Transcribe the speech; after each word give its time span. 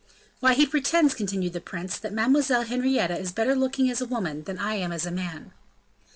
"Why, 0.39 0.55
he 0.55 0.65
pretends," 0.65 1.13
continued 1.13 1.53
the 1.53 1.61
prince, 1.61 1.99
"that 1.99 2.11
Mademoiselle 2.11 2.63
Henrietta 2.63 3.15
is 3.19 3.31
better 3.31 3.55
looking 3.55 3.87
as 3.91 4.01
a 4.01 4.07
woman 4.07 4.45
than 4.45 4.57
I 4.57 4.73
am 4.73 4.91
as 4.91 5.05
a 5.05 5.11
man." 5.11 5.51